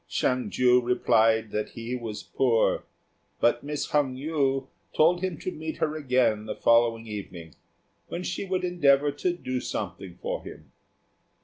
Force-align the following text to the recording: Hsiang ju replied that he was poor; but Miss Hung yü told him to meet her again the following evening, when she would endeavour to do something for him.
Hsiang 0.09 0.49
ju 0.49 0.81
replied 0.81 1.51
that 1.51 1.73
he 1.77 1.95
was 1.95 2.23
poor; 2.23 2.85
but 3.39 3.63
Miss 3.63 3.91
Hung 3.91 4.15
yü 4.15 4.65
told 4.97 5.21
him 5.21 5.37
to 5.37 5.51
meet 5.51 5.77
her 5.77 5.95
again 5.95 6.47
the 6.47 6.55
following 6.55 7.05
evening, 7.05 7.53
when 8.07 8.23
she 8.23 8.43
would 8.43 8.63
endeavour 8.63 9.11
to 9.11 9.31
do 9.31 9.59
something 9.61 10.17
for 10.19 10.43
him. 10.43 10.71